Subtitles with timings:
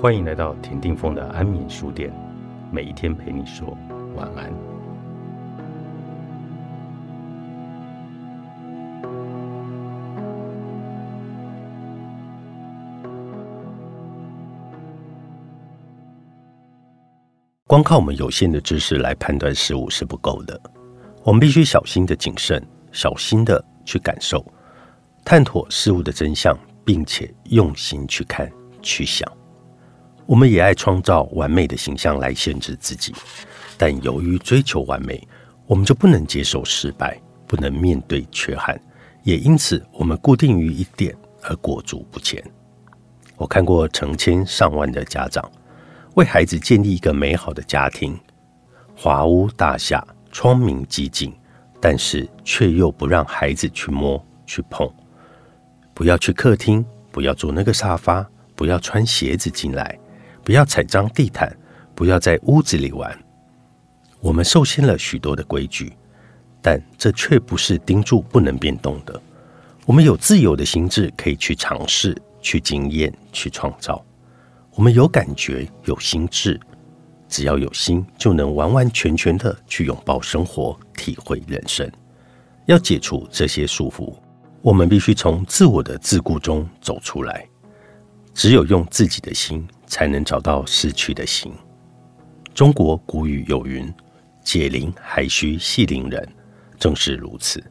[0.00, 2.10] 欢迎来到田定峰的安眠书店，
[2.72, 3.76] 每一天陪你说
[4.16, 4.50] 晚安。
[17.66, 20.58] 光靠我们有限的知识来判断事物是不够的，
[21.22, 24.42] 我们必须小心的谨慎，小心的去感受，
[25.26, 29.30] 探索事物的真相，并且用心去看、去想。
[30.30, 33.12] 我们也爱创造完美的形象来限制自己，
[33.76, 35.20] 但由于追求完美，
[35.66, 38.80] 我们就不能接受失败，不能面对缺憾，
[39.24, 41.12] 也因此我们固定于一点
[41.42, 42.40] 而裹足不前。
[43.36, 45.50] 我看过成千上万的家长
[46.14, 48.16] 为孩子建立一个美好的家庭，
[48.94, 51.34] 华屋大厦，窗明几净，
[51.80, 54.88] 但是却又不让孩子去摸去碰，
[55.92, 58.24] 不要去客厅，不要坐那个沙发，
[58.54, 59.98] 不要穿鞋子进来。
[60.42, 61.54] 不要踩脏地毯，
[61.94, 63.16] 不要在屋子里玩。
[64.20, 65.92] 我们受限了许多的规矩，
[66.60, 69.20] 但这却不是盯住不能变动的。
[69.86, 74.04] 我们有自由的心智，可以去尝试、去经验、去创造。
[74.74, 76.60] 我们有感觉、有心智，
[77.28, 81.90] 只要有心，就能完完全全的去拥抱生活、体会人生。
[82.66, 84.14] 要解除这些束缚，
[84.62, 87.44] 我们必须从自我的自顾中走出来。
[88.32, 89.66] 只有用自己的心。
[89.90, 91.52] 才能找到失去的心。
[92.54, 93.92] 中国古语有云
[94.42, 96.26] ：“解铃还须系铃人。”
[96.78, 97.62] 正是如此。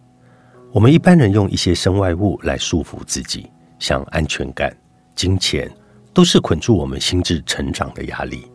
[0.72, 4.76] 我们一般人用一些身外物来束缚自己，像安全感、
[5.16, 5.72] 金钱，
[6.14, 8.46] 都是捆住我们心智成长的压力。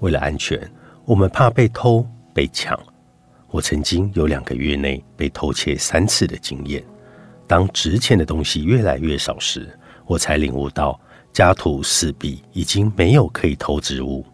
[0.00, 0.60] 为了安全，
[1.04, 2.78] 我们怕被偷、被抢。
[3.50, 6.84] 我曾经有两个月内被偷窃三次的经验。
[7.46, 11.00] 当值钱的东西越来越少时，我才领悟到。
[11.34, 14.24] 家徒四壁，已经没有可以投资物，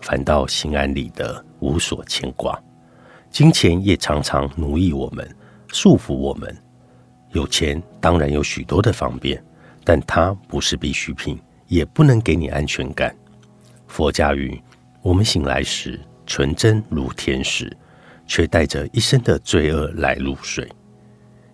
[0.00, 2.60] 反倒心安理得，无所牵挂。
[3.30, 5.24] 金钱也常常奴役我们，
[5.68, 6.52] 束缚我们。
[7.30, 9.40] 有钱当然有许多的方便，
[9.84, 13.14] 但它不是必需品，也不能给你安全感。
[13.86, 14.60] 佛家云：
[15.00, 17.72] 我们醒来时纯真如天使，
[18.26, 20.68] 却带着一身的罪恶来入睡。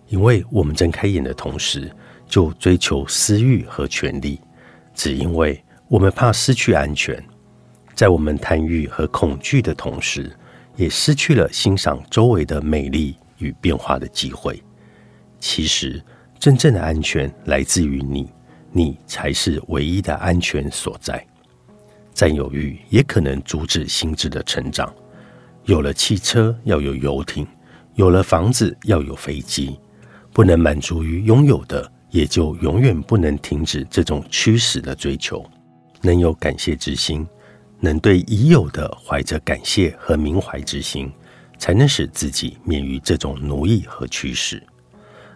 [0.07, 1.95] 因为我们睁开眼的同时，
[2.27, 4.39] 就追求私欲和权力。
[4.95, 7.23] 只因为我们怕失去安全，
[7.93, 10.35] 在我们贪欲和恐惧的同时，
[10.75, 14.63] 也失去了欣赏周围的美丽与变化的机会。
[15.39, 16.01] 其实，
[16.39, 18.31] 真正的安全来自于你，
[18.71, 21.23] 你才是唯一的安全所在。
[22.13, 24.91] 占有欲也可能阻止心智的成长。
[25.65, 27.45] 有了汽车，要有游艇；
[27.95, 29.77] 有了房子，要有飞机。
[30.31, 31.89] 不能满足于拥有的。
[32.15, 35.45] 也就永远不能停止这种驱使的追求。
[36.01, 37.27] 能有感谢之心，
[37.81, 41.11] 能对已有的怀着感谢和明怀之心，
[41.59, 44.63] 才能使自己免于这种奴役和驱使。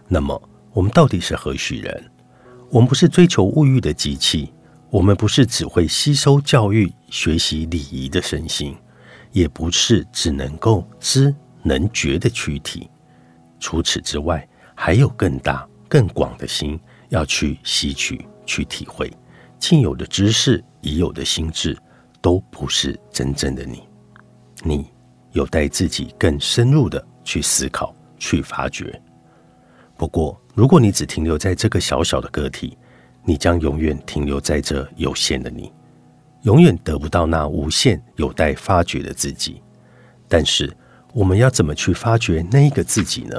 [0.08, 0.42] 那么，
[0.72, 2.10] 我们到底是何许人？
[2.70, 4.50] 我们不是追求物欲的机器，
[4.88, 8.74] 我们不是只会吸收教育、学习礼仪的身心，
[9.32, 12.88] 也不是只能够知能觉的躯体。
[13.58, 15.68] 除此之外，还有更大。
[15.90, 16.78] 更广的心
[17.08, 19.12] 要去吸取、去体会，
[19.58, 21.76] 既有的知识、已有的心智，
[22.22, 23.82] 都不是真正的你。
[24.62, 24.88] 你
[25.32, 29.02] 有待自己更深入的去思考、去发掘。
[29.96, 32.78] 不过，如果你只停留在这个小小的个体，
[33.24, 35.72] 你将永远停留在这有限的你，
[36.42, 39.60] 永远得不到那无限有待发掘的自己。
[40.28, 40.72] 但是，
[41.12, 43.36] 我们要怎么去发掘那一个自己呢？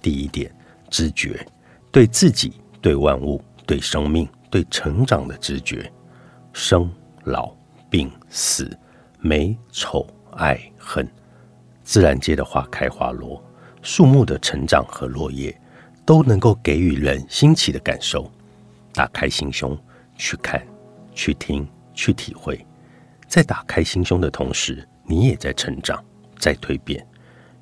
[0.00, 0.50] 第一点，
[0.88, 1.46] 知觉。
[1.94, 5.88] 对自己、对万物、对生命、对成长的知觉，
[6.52, 6.90] 生
[7.22, 7.54] 老
[7.88, 8.68] 病死、
[9.20, 11.08] 美丑爱恨，
[11.84, 13.40] 自然界的花开花落，
[13.80, 15.56] 树木的成长和落叶，
[16.04, 18.28] 都能够给予人新奇的感受。
[18.92, 19.78] 打开心胸
[20.16, 20.60] 去看、
[21.14, 21.64] 去听、
[21.94, 22.66] 去体会，
[23.28, 26.04] 在打开心胸的同时，你也在成长、
[26.40, 27.06] 在蜕变，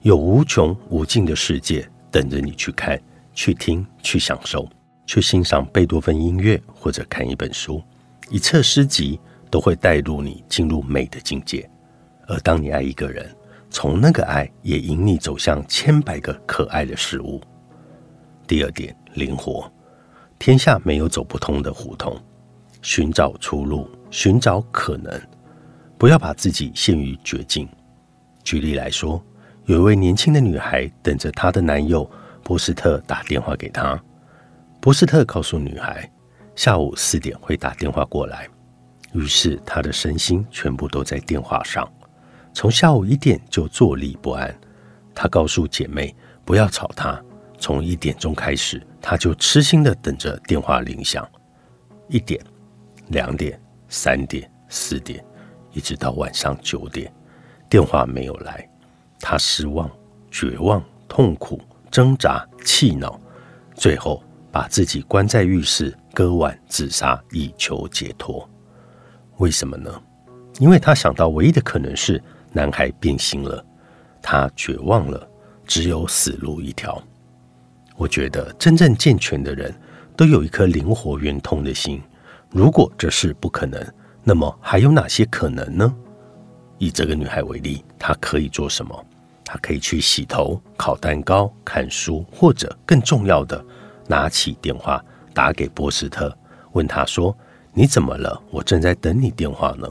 [0.00, 2.98] 有无穷无尽的世界等着你去看。
[3.34, 4.68] 去听，去享受，
[5.06, 7.82] 去欣赏贝多芬音乐，或者看一本书，
[8.28, 9.18] 一册诗集，
[9.50, 11.68] 都会带入你进入美的境界。
[12.26, 13.34] 而当你爱一个人，
[13.70, 17.40] 从那个爱也引你走向千百个可爱的事物。
[18.46, 19.70] 第二点，灵活，
[20.38, 22.16] 天下没有走不通的胡同，
[22.82, 25.20] 寻找出路，寻找可能，
[25.96, 27.68] 不要把自己陷于绝境。
[28.44, 29.22] 举例来说，
[29.64, 32.08] 有一位年轻的女孩等着她的男友。
[32.42, 34.00] 波斯特打电话给他，
[34.80, 36.10] 波斯特告诉女孩，
[36.54, 38.48] 下午四点会打电话过来。
[39.12, 41.90] 于是他的身心全部都在电话上，
[42.54, 44.54] 从下午一点就坐立不安。
[45.14, 47.22] 他告诉姐妹不要吵他，
[47.58, 51.28] 从一点钟开始，他就痴心的等着电话铃响。
[52.08, 52.42] 一点、
[53.08, 55.24] 两点、三点、四点，
[55.72, 57.12] 一直到晚上九点，
[57.68, 58.68] 电话没有来，
[59.20, 59.90] 他失望、
[60.30, 61.60] 绝望、痛苦、
[61.92, 63.20] 挣扎、气恼，
[63.74, 68.48] 最后把自己关在浴室割腕自杀，以求解脱。
[69.36, 70.02] 为什么呢？
[70.58, 73.62] 因为他想到唯一的可能是男孩变心了，
[74.22, 75.28] 他绝望了，
[75.66, 77.00] 只有死路一条。
[77.94, 79.74] 我觉得真正健全的人
[80.16, 82.00] 都有一颗灵活圆通的心。
[82.48, 83.78] 如果这事不可能，
[84.24, 85.94] 那么还有哪些可能呢？
[86.78, 89.06] 以这个女孩为例，她可以做什么？
[89.52, 93.62] 他可以去洗头、烤蛋糕、看书，或者更重要的，
[94.06, 95.04] 拿起电话
[95.34, 96.34] 打给波斯特，
[96.72, 97.36] 问他说。
[97.74, 98.42] 你怎么了？
[98.50, 99.86] 我正在等你电话呢。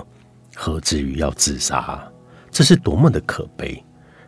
[0.55, 2.11] 何至于要自杀？
[2.49, 3.83] 这是多么的可悲！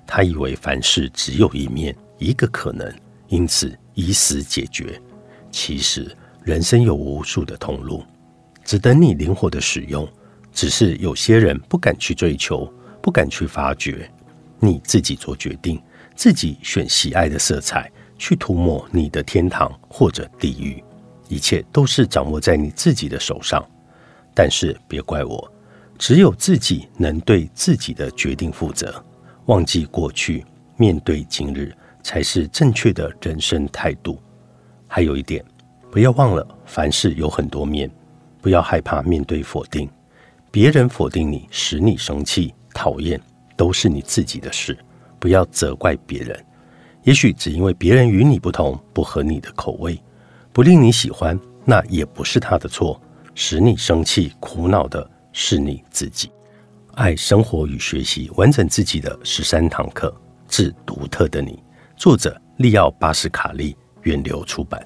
[0.05, 2.91] 他以为凡事只有一面，一个可能，
[3.27, 5.01] 因此以死解决。
[5.49, 8.03] 其实人生有无数的通路，
[8.63, 10.07] 只等你灵活的使用。
[10.51, 12.71] 只是有些人不敢去追求，
[13.01, 14.07] 不敢去发掘。
[14.63, 15.81] 你自己做决定，
[16.15, 20.81] 自己选喜爱的色彩，去涂抹你的天堂或者地狱。
[21.27, 23.61] 一切都是掌握在你自己的手上，
[24.33, 25.51] 但是别怪我，
[25.97, 29.03] 只有自己能对自己的决定负责。
[29.47, 30.45] 忘记过去，
[30.77, 34.17] 面对今日，才是正确的人生态度。
[34.87, 35.43] 还有一点，
[35.91, 37.91] 不要忘了，凡事有很多面，
[38.41, 39.89] 不要害怕面对否定。
[40.51, 43.19] 别人否定你，使你生气、讨厌，
[43.63, 44.77] 都是你自己的事，
[45.19, 46.37] 不要责怪别人。
[47.03, 49.97] 也许只因为别人与你不同，不合你的口味。
[50.51, 53.01] 不令你喜欢，那也不是他的错。
[53.33, 56.29] 使你生气、苦恼的是你自己。
[56.95, 60.13] 爱生活与学习，完整自己的十三堂课，
[60.49, 61.63] 致独特的你。
[61.95, 64.85] 作者：利奥·巴斯卡利，源流出版。